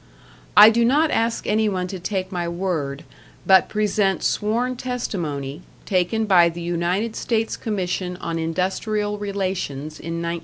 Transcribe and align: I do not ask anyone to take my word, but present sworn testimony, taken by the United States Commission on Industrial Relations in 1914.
I 0.57 0.71
do 0.71 0.83
not 0.83 1.11
ask 1.11 1.45
anyone 1.45 1.85
to 1.89 1.99
take 1.99 2.31
my 2.31 2.47
word, 2.49 3.03
but 3.45 3.69
present 3.69 4.23
sworn 4.23 4.75
testimony, 4.75 5.61
taken 5.85 6.25
by 6.25 6.49
the 6.49 6.59
United 6.63 7.15
States 7.15 7.55
Commission 7.55 8.17
on 8.17 8.39
Industrial 8.39 9.19
Relations 9.19 9.99
in 9.99 10.13
1914. 10.17 10.39